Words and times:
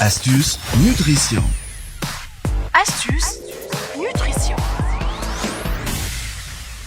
Astuce 0.00 0.58
nutrition. 0.84 1.42
Astuce 2.74 3.40
nutrition. 3.96 4.60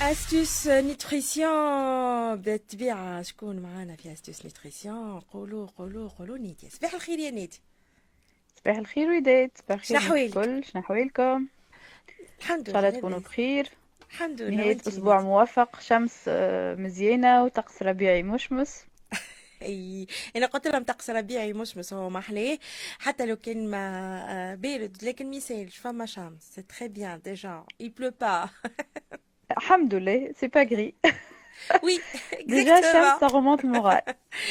Astuce 0.02 0.68
nutrition 0.68 2.36
بالطبيعة 2.36 3.22
شكون 3.22 3.60
معانا 3.60 3.96
في 3.96 4.14
astuce 4.13 4.46
nutrition 4.46 5.20
قولوا 5.19 5.68
قولوا 5.78 6.10
قولوا 6.10 6.37
نيتي 6.37 6.69
صباح 6.69 6.94
الخير 6.94 7.19
يا 7.19 7.32
نيتي 7.32 7.62
صباح 8.60 8.78
الخير 8.78 9.10
وداد 9.10 9.51
صباح 9.65 9.79
الخير 9.79 10.00
شنحوالك؟ 10.00 10.37
الكل 10.37 10.64
شنو 10.65 10.82
احوالكم 10.82 11.46
الحمد 12.40 12.68
ان 12.69 12.73
شاء 12.73 12.78
الله 12.79 12.90
لله 12.90 13.00
تكونوا. 13.00 13.19
بخير 13.19 13.69
الحمد 14.12 14.41
لله 14.41 14.55
نهاية 14.55 14.68
وانتي 14.69 14.90
نيتي؟ 14.90 15.01
موفق 15.01 15.79
شمس 15.79 16.16
آه، 16.28 16.76
مزيانة 16.76 17.44
وطقس 17.44 17.84
ربيعي 17.84 18.23
مشمس 18.23 18.84
أي 19.62 20.08
أنا 20.36 20.45
قلت 20.45 20.68
لهم 20.68 20.84
طقس 20.84 21.09
ربيعي 21.09 21.54
مشمس 21.54 21.94
هو 21.94 22.09
محلاه 22.09 22.58
حتى 23.00 23.26
لو 23.26 23.36
كان 23.36 23.70
ما 23.72 23.77
آه، 24.30 24.55
بارد 24.55 24.98
لكن 25.04 25.30
ما 25.30 25.36
يسالش 25.36 25.77
فما 25.77 26.05
شمس 26.05 26.44
c'est 26.55 26.62
très 26.62 26.88
bien 26.88 27.22
déjà 27.22 27.64
il 27.84 27.88
pleut 27.88 28.14
pas. 28.26 28.50
الحمد 29.58 29.95
لله 29.95 30.34
c'est 30.40 30.48
pas 30.48 30.64
gris 30.64 30.96
oui 31.73 32.02
déjà 32.50 32.80
الشمس 32.80 33.17
exactement. 33.17 33.20
te 33.22 33.31
remonte 33.31 33.64
le 33.66 33.76
moral 33.76 34.02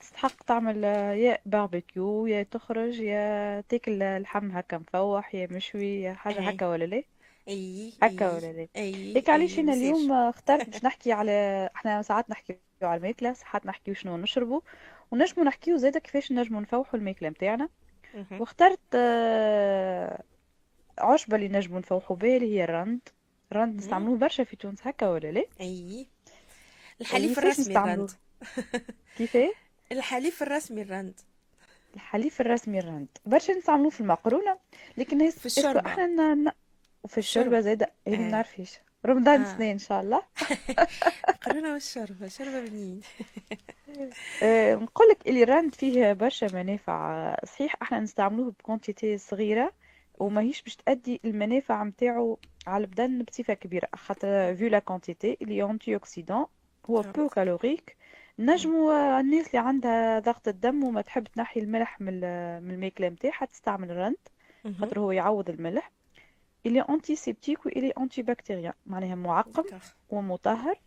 تستحق 0.00 0.42
تعمل 0.42 0.84
يا 0.84 1.38
باربيكيو 1.46 2.26
يا 2.26 2.42
تخرج 2.42 3.00
يا 3.00 3.60
تاكل 3.60 4.02
اللحم 4.02 4.50
هكا 4.50 4.78
مفوح 4.78 5.34
يا 5.34 5.48
مشوي 5.50 6.02
يا 6.02 6.12
حاجة 6.14 6.38
اي 6.38 6.48
هكا 6.50 6.68
ولا 6.68 6.84
لا؟ 6.84 7.02
اي 7.48 7.92
هكا 8.02 8.30
اي 8.30 8.34
ولا 8.34 8.52
لا؟ 8.52 8.68
اي 8.76 9.16
هيك 9.16 9.30
علاش 9.30 9.58
اي 9.58 9.64
أنا 9.64 9.72
اليوم 9.72 10.12
اخترت 10.12 10.68
باش 10.70 10.84
نحكي 10.84 11.12
على 11.12 11.70
إحنا 11.76 12.02
ساعات 12.02 12.30
نحكيو 12.30 12.56
على 12.82 12.96
الماكلة 12.96 13.32
ساعات 13.32 13.66
نحكيو 13.66 13.94
شنو 13.94 14.16
نشربوا 14.16 14.60
ونجمو 15.10 15.44
نحكيو 15.44 15.76
زادا 15.76 15.98
كيفاش 15.98 16.32
نجمو 16.32 16.60
نفوحوا 16.60 16.98
الماكلة 16.98 17.28
نتاعنا. 17.28 17.68
واخترت 18.40 18.80
آه، 18.94 20.22
عشبة 20.98 21.36
اللي 21.36 21.48
نجمو 21.48 21.78
نفوحوا 21.78 22.16
بها 22.16 22.36
اللي 22.36 22.54
هي 22.56 22.64
الرند. 22.64 23.08
الرند. 23.52 23.76
نستعملوه 23.76 24.16
برشا 24.16 24.44
في 24.44 24.56
تونس 24.56 24.86
هكا 24.86 25.08
ولا 25.08 25.32
لا؟ 25.32 25.44
اي 25.60 26.06
كيفاش 26.98 27.38
الرسمي 27.38 27.78
الرند. 27.78 28.10
كيفاه؟ 29.18 29.50
الحليف 29.92 30.42
الرسمي 30.42 30.82
الرند. 30.82 31.20
الحليف 31.94 32.40
الرسمي 32.40 32.78
الرند. 32.78 33.08
برشا 33.26 33.52
نستعملوه 33.52 33.90
في 33.90 34.00
المقرونة 34.00 34.58
لكن 34.96 35.20
هي 35.20 35.30
في 35.30 35.46
est-ce 35.46 35.55
que 35.55 35.60
الشوربة. 35.60 35.86
إحنا 35.90 36.34
ن... 36.34 36.52
وفي 37.04 37.18
الشوربة 37.18 37.60
زادا 37.60 37.90
هي 38.06 38.16
ما 38.16 38.26
آه. 38.26 38.30
نعرفش. 38.30 38.78
رمضان 39.06 39.42
آه. 39.42 39.56
سنين 39.56 39.70
إن 39.70 39.78
شاء 39.78 40.00
الله. 40.00 40.22
مقرونة 41.42 41.72
والشوربة 41.72 42.26
الشوربة 42.26 42.60
بنين 42.60 43.00
أه 44.42 44.74
نقول 44.74 45.08
لك 45.08 45.28
اللي 45.28 45.44
راند 45.44 45.74
فيه 45.74 46.12
برشا 46.12 46.46
منافع. 46.54 47.12
آه، 47.12 47.46
صحيح 47.46 47.74
إحنا 47.82 48.00
نستعملوه 48.00 48.50
ب 48.50 48.58
quantité 48.58 49.18
صغيرة 49.18 49.72
وماهيش 50.18 50.62
باش 50.62 50.76
تأدي 50.76 51.20
المنافع 51.24 51.84
نتاعو 51.84 52.38
على 52.66 52.84
البدن 52.84 53.22
بصفة 53.22 53.54
كبيرة. 53.54 53.88
خاطر 53.94 54.56
vu 54.56 54.68
la 54.68 54.78
quantité 54.78 55.38
اللي 55.42 55.62
antioxydant 55.64 56.46
هو 56.90 57.02
peu 57.02 57.28
calorique 57.28 57.96
نجمو 58.38 58.90
آه، 58.90 59.20
الناس 59.20 59.46
اللي 59.46 59.58
عندها 59.58 60.18
ضغط 60.18 60.48
الدم 60.48 60.84
وما 60.84 61.00
تحب 61.02 61.24
تنحي 61.24 61.60
الملح 61.60 62.00
من 62.00 62.14
من 62.62 62.70
الماكله 62.74 63.08
نتاعها 63.08 63.44
تستعمل 63.44 63.90
الرند. 63.90 64.16
خاطر 64.80 65.00
هو 65.00 65.12
يعوض 65.12 65.50
الملح. 65.50 65.90
اللي 66.66 66.80
antiseptique 66.80 67.66
واللي 67.66 67.92
antibactérien 67.98 68.72
معناها 68.86 69.14
معقم 69.14 69.64
ومطهر. 70.10 70.78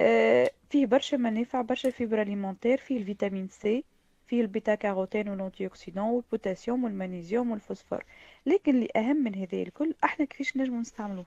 آه، 0.00 0.50
فيه 0.70 0.86
برشا 0.86 1.16
منافع 1.16 1.60
برشا 1.60 1.90
fibres 1.90 2.22
alimentaires 2.22 2.78
فيه 2.78 2.96
ال 2.98 3.04
vitamine 3.04 3.48
C 3.48 3.84
فيه 4.26 4.40
ال 4.40 4.74
bêta-carotène 4.74 5.28
وال 5.28 5.64
antioxydants 5.64 6.04
والبوتاسيوم 6.04 6.84
والمغنيسيوم 6.84 7.50
والفوسفور. 7.50 8.04
لكن 8.46 8.74
اللي 8.74 8.88
أهم 8.96 9.16
من 9.16 9.34
هذا 9.34 9.62
الكل 9.62 9.94
إحنا 10.04 10.24
كيفاش 10.24 10.56
نجمو 10.56 10.80
نستعملوه؟ 10.80 11.26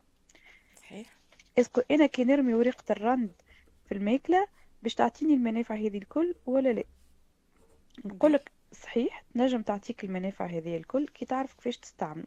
صحيح. 0.81 1.08
est-ce 1.59 1.74
que 1.74 1.81
أنا 1.91 2.06
كي 2.06 2.23
نرمي 2.23 2.53
ورقة 2.53 2.84
الرند 2.91 3.31
في 3.85 3.91
الماكلة 3.91 4.47
باش 4.84 4.96
تعطيني 4.96 5.34
المنافع 5.34 5.75
هذه 5.75 5.97
الكل 5.97 6.36
ولا 6.46 6.69
لا؟ 6.74 6.84
نقولك 8.06 8.52
صحيح 8.72 9.24
تنجم 9.34 9.62
تعطيك 9.62 10.03
المنافع 10.03 10.46
هذه 10.46 10.78
الكل 10.78 11.08
كي 11.08 11.25
تعرف 11.25 11.53
كيفاش 11.53 11.78
تستعمله 11.78 12.25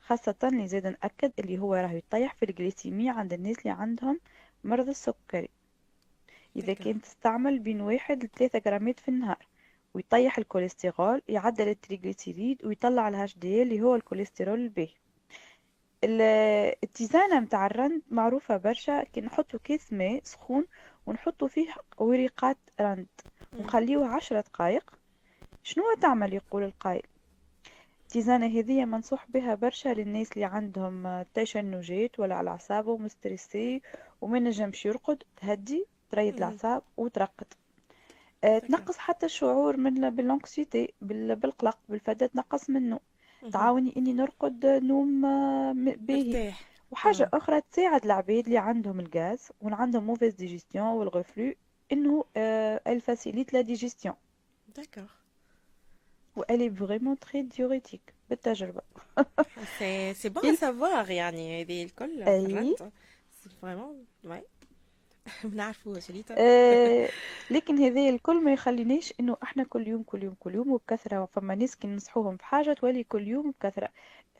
خاصة 0.00 0.34
اللي 0.44 0.66
زاد 0.68 0.86
نأكد 0.86 1.32
اللي 1.38 1.58
هو 1.58 1.74
راه 1.74 1.92
يطيح 1.92 2.34
في 2.34 2.44
ال 2.44 2.51
glycémie 2.51 3.10
عند 3.10 3.32
الناس 3.32 3.58
اللي 3.58 3.70
عندهم 3.70 4.20
مرض 4.64 4.88
السكري. 4.88 5.48
إذا 6.56 6.72
كان 6.74 7.00
تستعمل 7.00 7.58
بين 7.58 7.80
واحد 7.80 8.24
لثلاثة 8.24 8.58
جرامات 8.58 9.00
في 9.00 9.08
النهار 9.08 9.46
ويطيح 9.94 10.38
الكوليسترول 10.38 11.22
يعدل 11.28 11.68
ال 11.68 11.75
triglycérides 11.75 12.64
ويطلع 12.66 13.08
ال 13.08 13.38
HDL 13.38 13.62
اللي 13.62 13.80
هو 13.80 13.94
الكوليسترول 13.94 14.60
الباهي 14.60 14.88
ال- 16.04 16.74
التيزانة 16.84 17.40
متاع 17.40 17.66
الرند 17.66 18.02
معروفة 18.10 18.56
برشا 18.56 19.04
كي 19.04 19.20
نحطو 19.20 19.58
كاس 19.58 19.92
ماء 19.92 20.20
سخون 20.24 20.66
ونحطو 21.06 21.48
فيه 21.48 21.68
ورقات 21.98 22.56
رند. 22.80 23.06
ونخليوه 23.58 24.06
عشرة 24.08 24.40
دقايق. 24.40 24.90
شنو 25.62 25.84
تعمل؟ 26.00 26.34
يقول 26.34 26.62
القائل. 26.62 27.02
التيزانة 28.02 28.46
هذية 28.46 28.84
منصوح 28.84 29.26
بها 29.30 29.54
برشا 29.54 29.88
للناس 29.88 30.32
اللي 30.32 30.44
عندهم 30.44 31.22
تشنجات 31.34 32.20
ولا 32.20 32.34
على 32.34 32.50
أعصابهم 32.50 33.04
م 33.04 33.14
stressé 33.14 33.82
وما 34.20 34.38
نجمش 34.38 34.86
يرقد 34.86 35.22
تهدي 35.40 35.86
تريد. 36.10 36.34
الأعصاب 36.36 36.82
وترقد. 36.96 37.46
آه، 38.44 38.58
تنقص 38.58 38.98
حتى 38.98 39.26
الشعور 39.26 39.76
من 39.76 40.10
بال 40.10 40.28
anxiété 40.28 40.92
بال- 41.00 41.36
بالقلق 41.36 41.78
بالفدا 41.88 42.26
تنقص 42.26 42.70
منه. 42.70 43.00
تعاوني 43.52 43.94
إني 43.96 44.12
نرقد 44.12 44.66
نوم 44.66 45.24
آه، 45.24 45.72
باهي. 45.72 46.52
مرتاح 46.91 47.05
وحاجة 47.05 47.23
اه 47.23 47.37
أخرى 47.37 47.61
تساعد 47.71 48.05
العباد 48.05 48.45
اللي 48.45 48.57
عندهم 48.57 48.99
الغاز 48.99 49.49
وعندهم 49.61 50.03
موفيز 50.03 50.33
ديجيستيون 50.33 50.87
والغفلو 50.87 51.53
إنه 51.91 52.25
آه 52.37 52.81
elle 52.89 53.01
facilite 53.01 53.51
la 53.51 53.63
digestion 53.63 54.13
دكار 54.75 55.09
و 56.35 56.41
elle 56.41 56.61
est 56.61 56.69
vraiment 56.69 57.15
très 57.15 57.43
diurétique 57.43 58.13
بالتجربة 58.29 58.81
سي 59.79 60.13
سي 60.13 60.29
بون 60.29 60.55
il 60.55 60.57
سافوار 60.59 61.09
يعني 61.09 61.61
هذه 61.61 61.83
الكل 61.83 62.23
في 62.23 62.29
أي 62.29 62.45
الرند 62.45 62.91
سي 63.43 63.49
فريمون 63.61 64.05
بنعرفوا 65.44 65.98
سوليتا 65.98 66.38
آه 66.38 67.12
لكن 67.50 67.78
هذا 67.78 68.08
الكل 68.08 68.44
ما 68.44 68.52
يخليناش 68.52 69.14
إنه 69.20 69.36
إحنا 69.42 69.64
كل 69.64 69.88
يوم 69.88 70.02
كل 70.02 70.22
يوم 70.22 70.34
كل 70.40 70.54
يوم 70.54 70.72
وبكثرة 70.72 71.24
فما 71.26 71.54
ناس 71.54 71.76
كي 71.76 71.86
ننصحوهم 71.88 72.36
بحاجة 72.36 72.72
تولي 72.72 73.04
كل 73.04 73.28
يوم 73.28 73.50
بكثرة. 73.50 73.88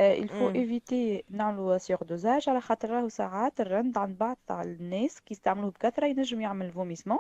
آه 0.01 0.27
مم. 0.31 0.53
éviter 0.57 1.23
نعملوا 1.31 1.79
surdosage 1.79 2.49
على 2.49 2.61
خاطر 2.61 2.91
راهو 2.91 3.09
ساعات 3.09 3.61
الرند 3.61 3.99
عند 3.99 4.19
بعض 4.19 4.37
تاع 4.47 4.63
الناس 4.63 5.21
كي 5.21 5.35
يستعملوه 5.35 5.71
بكثرة 5.71 6.07
ينجم 6.07 6.41
يعمل 6.41 6.73
vomissements 6.73 7.19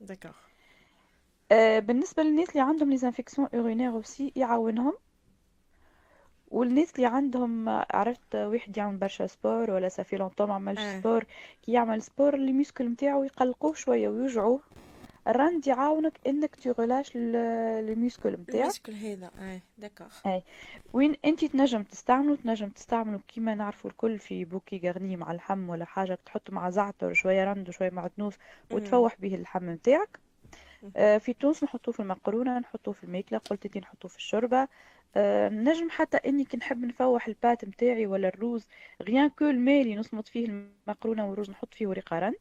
d'accord 0.00 0.36
آه، 1.52 1.78
بالنسبة 1.78 2.22
للناس 2.22 2.50
اللي 2.50 2.60
عندهم 2.60 2.90
les 2.90 3.06
infections 3.06 3.48
urinaires 3.54 3.90
aussi 3.90 4.32
يعاونهم. 4.36 4.92
والناس 6.50 6.92
اللي 6.96 7.06
عندهم 7.06 7.68
عرفت 7.68 8.34
واحد 8.34 8.76
يعمل 8.76 8.96
برشا 8.96 9.26
sport 9.26 9.70
ولا 9.70 9.88
ça 9.88 9.97
fait 9.97 10.16
longtemps 10.16 10.48
ما 10.48 10.54
عملش 10.54 10.80
آه 10.80 11.00
sport. 11.00 11.24
كي 11.62 11.72
يعمل 11.72 12.02
sport 12.02 12.34
les 12.34 12.52
muscles 12.52 12.88
نتاعو 12.88 13.24
يقلقوه 13.24 13.74
شوية 13.74 14.08
ويوجعوه. 14.08 14.60
الرند 15.28 15.66
يعاونك 15.66 16.12
إنك 16.26 16.54
ت 16.56 16.63
relâche 16.63 17.12
ال 17.16 17.31
muscles 17.31 18.32
نتاعك. 18.32 18.64
المشكل 18.64 18.92
هذا 18.94 19.30
آه 19.38 19.60
d'accord 19.78 20.08
اي 20.26 20.42
وين 20.92 21.14
أنت 21.24 21.44
تنجم 21.44 21.82
تستعملو 21.82 22.34
تنجم 22.34 22.68
تستعملو 22.68 23.18
كيما 23.28 23.54
نعرفوا 23.54 23.90
الكل 23.90 24.18
في 24.18 24.44
bouquet 24.44 24.80
garni 24.84 25.16
مع 25.16 25.30
اللحم 25.30 25.68
ولا 25.68 25.84
حاجة 25.84 26.18
تحط 26.26 26.50
مع 26.50 26.70
زعتر 26.70 27.12
شوية 27.12 27.44
رند 27.44 27.68
وشوية 27.68 27.90
معدنوس 27.90 28.34
مم. 28.70 28.76
وتفوح 28.76 29.16
به 29.20 29.34
اللحم 29.34 29.70
نتاعك. 29.70 30.18
في 31.18 31.32
تونس 31.40 31.64
نحطوه 31.64 31.94
في 31.94 32.00
المقرونة 32.00 32.58
نحطوه 32.58 32.94
في 32.94 33.04
الماكلة 33.04 33.38
قلت 33.38 33.64
انتي 33.64 33.80
نحطوه 33.80 34.10
في 34.10 34.16
الشوربة. 34.16 34.68
آه، 35.16 35.48
نجم 35.48 35.90
حتى 35.90 36.16
اني 36.16 36.44
كي 36.44 36.56
نحب 36.56 36.84
نفوح 36.84 37.26
ال 37.26 37.32
pâtes 37.32 37.64
متاعي 37.64 38.06
ولا 38.06 38.28
الروز 38.28 38.66
rien 39.02 39.28
que 39.28 39.44
الماء 39.44 39.82
اللي 39.82 39.96
نصمت 39.96 40.28
فيه 40.28 40.46
المقرونة 40.46 41.28
والروز 41.30 41.50
نحط 41.50 41.74
فيه 41.74 41.86
ورقة 41.86 42.18
رند. 42.18 42.38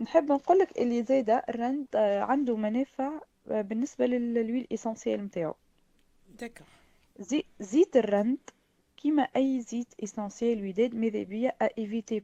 نحب 0.00 0.32
نقولك 0.32 0.78
اللي 0.78 1.02
زايدة 1.02 1.44
الرند 1.48 1.86
آه، 1.94 2.20
عنده 2.20 2.56
منافع 2.56 3.20
آه، 3.50 3.60
بالنسبة 3.62 4.06
لل 4.06 4.23
huile 4.23 4.66
essentielle 4.72 5.24
متاعو. 5.24 5.54
d'accord 6.38 6.66
زي 7.18 7.44
زيت 7.60 7.96
الرند 7.96 8.38
كيما 8.96 9.22
أي 9.36 9.60
زيت 9.60 9.94
essentielle 10.02 10.68
وداد 10.68 10.94
ماذا 10.94 11.22
بيا؟ 11.22 11.52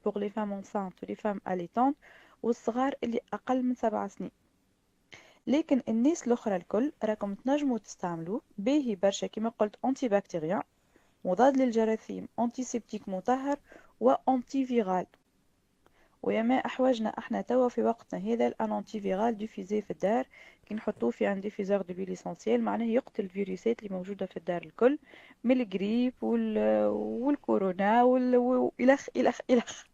pour 0.04 0.18
les 0.18 0.28
femmes 0.28 0.52
enceintes 0.52 1.02
و 1.02 1.06
les 1.06 1.16
femmes 1.16 1.40
allaitantes 1.46 1.96
والصغار 2.42 2.94
اللي 3.04 3.20
أقل 3.32 3.62
من 3.62 3.74
سبع 3.74 4.08
سنين. 4.08 4.30
لكن 5.46 5.82
الناس 5.88 6.26
الأخرى 6.26 6.56
الكل 6.56 6.92
راكم 7.04 7.34
تنجموا 7.34 7.78
تستعملوه. 7.78 8.40
باهي 8.58 8.94
برشا 8.96 9.26
كيما 9.26 9.48
قلت 9.58 9.76
antibactérien 9.84 10.62
مضاد 11.24 11.56
للجراثيم 11.56 12.28
antiseptique 12.38 13.08
مطهر 13.08 13.58
و 14.00 14.66
antiviral 14.66 15.06
ويما 16.22 16.54
أحوجنا 16.54 17.08
إحنا 17.18 17.40
توا 17.40 17.68
في 17.68 17.82
وقتنا 17.82 18.20
هذا 18.20 18.46
الان 18.46 18.72
antiviral 18.72 19.38
diffusé 19.38 19.82
في 19.82 19.90
الدار. 19.90 20.26
كي 20.66 20.74
نحطوه 20.74 21.10
في 21.10 21.32
un 21.32 21.40
diffuseur 21.40 21.82
d'huiles 21.82 22.12
essentielles 22.12 22.62
معناه 22.62 22.86
يقتل 22.86 23.24
الفيروسات 23.24 23.82
اللي 23.82 23.94
موجودة 23.96 24.26
في 24.26 24.36
الدار 24.36 24.62
الكل 24.62 24.98
من 25.44 25.60
الجريب 25.60 26.14
وال... 26.22 26.58
والكورونا 26.88 28.02
وال... 28.02 28.36
والخ 28.36 29.08
الخ 29.16 29.38
الخ 29.50 29.84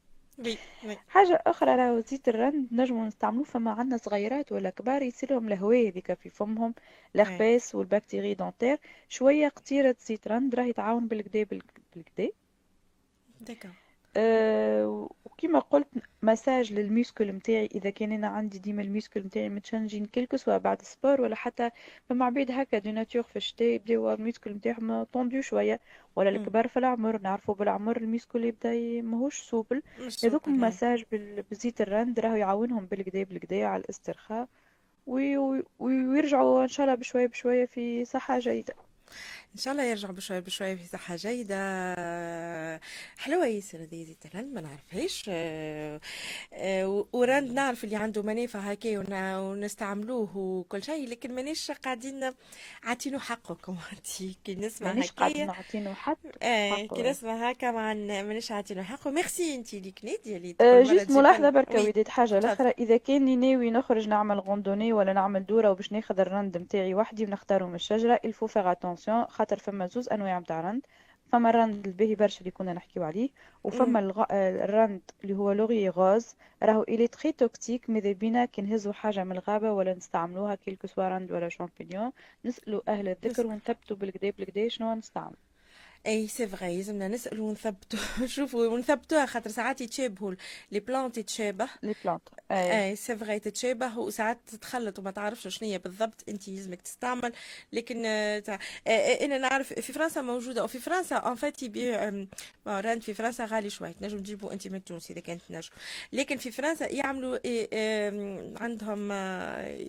oui 0.44 0.58
oui. 0.84 0.96
حاجة 1.08 1.42
أخرى 1.46 1.74
راهو 1.76 2.00
زيت 2.00 2.28
الرند 2.28 2.68
نجمو 2.72 3.04
نستعملوه 3.06 3.44
فما 3.44 3.70
عندنا 3.70 3.96
صغيرات 3.96 4.52
ولا 4.52 4.70
كبار 4.70 5.02
يصيرهم 5.02 5.48
الهواء 5.48 5.88
هذيك 5.88 6.14
في 6.14 6.30
فمهم 6.30 6.74
l'herpès 7.14 7.74
وال 7.74 7.85
bactéries 7.85 8.34
dentaires 8.34 8.78
شوية 9.08 9.48
قطيرة 9.48 9.96
زيت 10.00 10.28
رند 10.28 10.54
راهي 10.54 10.72
تعاون 10.72 11.08
بالقدا 11.08 11.42
بالقدا. 11.94 12.30
أه 14.16 15.08
وكما 15.24 15.58
قلت 15.58 15.88
massage 16.22 16.72
لل 16.72 16.84
muscles 16.84 17.28
نتاعي 17.32 17.66
إذا 17.74 17.90
كان 17.90 18.12
أنا 18.12 18.26
عندي 18.26 18.58
ديما 18.58 18.82
ال 18.82 18.87
muscles 18.87 19.20
نتاعي 19.20 19.48
متشنجين 19.48 20.04
que 20.06 20.36
ce 20.36 20.43
soit 20.43 20.58
بعد 20.58 20.80
ال 20.80 20.87
sport 20.87 21.20
ولا 21.20 21.34
حتى 21.36 21.70
فما 22.08 22.24
عباد 22.24 22.50
هكا 22.50 22.78
de 22.78 22.90
nature 22.90 23.22
في 23.22 23.36
الشتاء 23.36 23.68
يبداو 23.68 24.12
ال 24.12 24.17
muscles 24.17 24.50
نتاعهم 24.52 25.02
tendus 25.02 25.40
شوية 25.40 25.80
ولا. 26.16 26.28
الكبار 26.30 26.68
في 26.68 26.78
العمر. 26.78 27.18
نعرفوا 27.20 27.54
بالعمر 27.54 27.96
ال 27.96 28.03
muscle 28.03 28.44
يبدأ 28.44 29.02
ماهوش 29.02 29.40
souple. 29.40 29.82
هذوك 30.24 30.48
هاي. 30.48 30.54
مساج 30.54 31.04
بزيت 31.50 31.80
الرند 31.80 32.20
راهو 32.20 32.34
يعاونهم 32.34 32.86
بالقدا 32.86 33.22
بالقدا 33.22 33.64
على 33.66 33.80
الاسترخاء 33.82 34.48
وي- 35.06 35.36
وي- 35.36 35.64
ويرجعوا 35.78 36.62
إن 36.62 36.68
شاء 36.68 36.86
الله 36.86 36.94
بشوية 36.96 37.26
بشوية 37.26 37.66
في 37.66 38.04
صحة 38.04 38.38
جيدة. 38.38 38.74
إن 39.54 39.60
شاء 39.60 39.72
الله 39.72 39.84
يرجع 39.84 40.10
بشوي 40.10 40.40
بشوي 40.40 40.76
في 40.76 40.86
صحة 40.86 41.16
جيدة. 41.16 41.56
حلوة 43.20 43.46
ياسر 43.46 43.78
هذه 43.82 44.04
زيت 44.04 44.24
الرند 44.34 44.54
ما 44.54 44.60
نعرفهاش؟ 44.60 45.24
آه، 45.28 46.00
آه، 46.52 47.06
وراند 47.12 47.52
نعرف 47.52 47.84
اللي 47.84 47.96
عنده 47.96 48.22
منافع 48.22 48.58
هكا 48.58 48.98
ون- 48.98 49.34
ونستعملوه 49.38 50.36
وكل 50.36 50.82
شيء 50.82 51.08
لكن 51.08 51.34
مانيش 51.34 51.70
قاعدين 51.70 52.32
عاطينه 52.82 53.18
حقه 53.18 53.54
كما 53.54 53.76
انتي 53.92 54.36
كي 54.44 54.54
نسمع 54.54 54.88
مانيش 54.92 55.12
قاعد 55.12 55.30
هكايا 55.30 55.46
نعطينه 55.46 55.92
حد 55.94 56.16
آه 56.42 56.70
حقه. 56.70 56.96
كي 56.96 57.02
نسمع 57.02 57.50
هكا 57.50 57.70
ما 57.70 57.80
عن- 57.80 58.06
مانيش 58.06 58.52
عاطينه 58.52 58.82
حقه. 58.82 59.10
ميرسي 59.10 59.56
نادية 59.56 60.36
اللي 60.36 60.50
أه، 60.50 60.54
كل 60.82 60.88
مرة 60.88 60.94
juste 60.94 61.04
تجيب 61.04 61.16
ملاحظة 61.16 61.38
لنا- 61.38 61.50
بركة 61.50 61.80
oui. 61.82 61.88
وديت 61.88 62.08
حاجة 62.08 62.26
تفضل. 62.28 62.38
الأخرى. 62.46 62.70
إذا 62.78 62.96
كاني 62.96 63.36
ناوي 63.36 63.70
نخرج 63.70 64.08
نعمل 64.08 64.40
randonnée 64.40 64.92
ولا 64.92 65.12
نعمل 65.12 65.46
دورة 65.46 65.70
وباش 65.70 65.92
ناخذ 65.92 66.20
الرند 66.20 66.56
متاعي 66.58 66.94
وحدي 66.94 67.24
ونختارو 67.24 67.66
من 67.66 67.74
الشجرة 67.74 68.20
il 68.24 68.31
faut 68.31 68.46
faire 68.46 68.70
attention 68.72 69.24
خاطر 69.26 69.58
فما 69.58 69.86
زوز 69.86 70.08
أنواع 70.08 70.38
متاع 70.40 70.60
رند 70.60 70.82
فما 71.32 71.50
الرند 71.50 71.86
الباهي 71.86 72.14
برشا 72.14 72.40
اللي 72.40 72.50
كنا 72.50 72.72
نحكيو 72.72 73.02
عليه 73.02 73.30
وفما 73.64 74.00
الغ... 74.00 74.24
الرند 74.32 75.00
اللي 75.24 75.34
هو 75.36 75.52
laurier 75.52 75.88
rose 75.88 76.36
راهو 76.62 76.82
il 76.82 77.08
est 77.08 77.18
très 77.18 77.32
toxique 77.32 77.90
ماذا 77.90 78.12
بينا 78.12 78.44
كي 78.44 78.62
نهزو 78.62 78.92
حاجة 78.92 79.24
من 79.24 79.32
الغابة 79.32 79.72
ولا 79.72 79.94
نستعملوها 79.94 80.54
quel 80.54 80.72
que 80.72 80.86
soit 80.86 81.08
رند 81.08 81.32
ولا 81.32 81.48
شامبينيون 81.48 82.12
نسألو 82.44 82.82
أهل 82.88 83.08
الذكر 83.08 83.46
ونثبتو 83.46 83.94
بالكدا 83.94 84.30
بالكدا 84.30 84.68
شنو 84.68 84.94
نستعمل. 84.94 85.36
اي 86.06 86.28
c'est 86.28 86.46
vrai 86.46 86.76
لازمنا 86.76 87.08
نسالوا 87.08 87.48
ونثبتوا 87.48 87.98
نشوفوا 88.20 88.66
ونثبتوها 88.72 89.26
خاطر 89.26 89.50
ساعات 89.50 89.80
يتشابهوا 89.80 90.34
les 90.72 90.80
plantes 90.80 91.18
يتشابه 91.18 91.68
les 91.82 91.94
plantes. 92.04 92.22
اي. 92.50 92.96
c'est 92.96 93.16
vrai 93.16 93.38
تتشابه 93.38 93.98
وساعات 93.98 94.38
تتخلط 94.46 94.98
وما 94.98 95.10
تعرفش 95.10 95.48
شنو 95.48 95.68
هي 95.68 95.78
بالضبط 95.78 96.24
انت 96.28 96.48
لازمك 96.48 96.82
تستعمل. 96.82 97.32
لكن 97.72 98.02
آه، 98.06 98.38
تع... 98.38 98.54
آه، 98.86 98.90
آه، 98.90 99.24
أنا 99.24 99.38
نعرف 99.38 99.72
في 99.72 99.92
فرنسا 99.92 100.20
موجودة 100.22 100.64
وفي 100.64 100.78
فرنسا 100.78 101.16
en 101.16 101.34
fait 101.34 101.62
يبيع 101.62 102.26
رند 102.66 103.02
في 103.02 103.14
فرنسا 103.14 103.44
غالي 103.44 103.70
شوية 103.70 103.92
تنجم 103.92 104.18
تجيبوا 104.18 104.52
انت 104.52 104.68
من 104.68 104.84
تونس 104.84 105.10
إذا 105.10 105.20
كانت 105.20 105.42
تنجم. 105.48 105.70
لكن 106.12 106.36
في 106.36 106.50
فرنسا 106.50 106.86
يعملوا 106.92 107.38
عندهم 108.62 109.12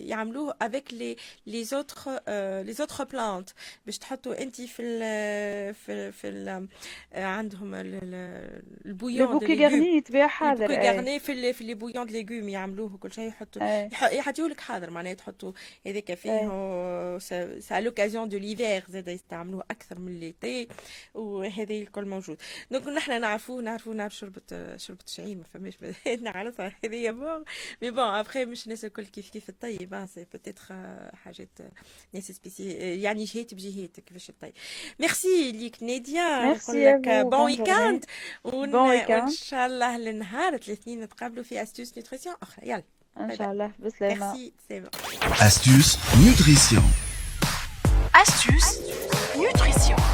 يعملوه 0.08 0.54
avec 0.62 0.94
les 0.94 1.16
les 1.46 1.64
autres 1.64 2.20
les 2.62 2.72
autres 2.72 3.04
plantes 3.04 3.50
باش 3.86 3.98
تحطوا 3.98 4.42
انت 4.42 4.60
في 4.60 4.82
ال 4.82 5.74
في 5.74 6.01
في 6.10 6.28
ال 6.28 6.68
عندهم 7.14 7.74
ال- 7.74 7.98
ال- 8.02 8.62
le 8.84 8.90
ال 8.90 8.94
bouillon 8.94 9.26
de 9.26 9.32
bouquet 9.38 9.46
légumes 9.54 9.72
garni 9.72 9.96
يتباع 9.96 10.26
حاضر 10.26 10.62
ال 10.70 10.71
bouquet. 10.71 10.80
garni 10.88 11.18
في 11.20 11.32
ال- 11.32 11.54
في 11.54 11.64
les 11.64 11.74
bouillons 11.74 12.06
de 12.06 12.12
légumes 12.12 12.48
يعملوه 12.48 12.94
وكل 12.94 13.12
شيء 13.12 13.28
يحطوا 13.28 13.62
أي. 13.62 13.90
يحطوا 14.18 14.48
لك 14.48 14.60
حاضر 14.60 14.90
معناها 14.90 15.14
تحطوا 15.14 15.52
هذاك 15.86 16.14
فيه 16.14 17.18
c'est 17.58 17.80
l'occasion 17.80 18.28
de 18.28 18.38
l'hiver 18.38 18.84
زاد 18.88 19.08
يستعملوه 19.08 19.64
أكثر 19.70 19.98
من 19.98 20.20
l'été 20.20 20.68
وهذا 21.14 21.74
الكل 21.74 22.04
موجود. 22.04 22.36
donc 22.70 22.88
نحن 22.88 23.20
نعرفوه 23.20 23.62
نعرفوه 23.62 23.94
نعرف 23.94 24.14
شربة 24.16 24.76
شربة 24.76 25.04
الشعير 25.06 25.36
ما 25.36 25.44
فماش 25.44 25.74
نعرفها 26.20 26.76
هذه 26.84 27.10
bon 27.10 27.44
mais 27.82 27.90
bon 27.90 28.04
après 28.04 28.44
مش 28.44 28.64
الناس 28.64 28.84
الكل 28.84 29.04
كيف 29.06 29.30
كيف 29.30 29.48
الطيب 29.48 30.06
c'est 30.14 30.26
peut-être 30.32 30.62
حاجات 31.24 31.48
ناس 32.12 32.32
spéci 32.32 32.72
يعني 33.02 33.24
جهات 33.24 33.54
بجهات 33.54 34.00
كيفاش 34.00 34.30
الطيب. 34.30 34.52
ميرسي 35.00 35.52
ليك 35.52 35.82
نادية 35.92 36.54
Merci 36.54 36.70
نقول 36.70 36.84
لك 36.84 37.08
à 37.08 37.24
vous, 37.24 37.30
بون 37.30 37.30
bonne 37.30 37.60
week-end 37.60 38.04
ون... 38.44 38.72
Bon 38.72 38.74
week-end. 38.74 39.10
وان 39.10 39.30
شاء 39.30 39.66
الله 39.66 39.98
لنهار 39.98 40.54
الاثنين 40.54 41.00
نتقابلوا 41.00 41.44
في 41.44 41.62
astuce 41.62 41.96
nutrition 41.96 42.34
أخرى 42.42 42.68
يلا 42.68 42.82
ان 43.20 43.36
شاء 43.36 43.52
الله 43.52 43.70
بسلامة 43.78 44.32
merci 44.32 44.52
c'est 44.68 44.80
bon 44.80 44.90
Astuce 45.48 45.96
Nutrition. 46.24 46.84
Astuce, 48.22 48.70
nutrition. 49.36 50.11